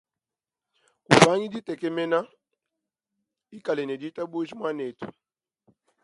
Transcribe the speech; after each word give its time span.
Kupangi 1.05 1.47
ditekemena 1.53 2.19
ikala 3.57 3.83
ne 3.85 3.95
ditabuja 4.01 4.53
muanetu. 4.59 5.07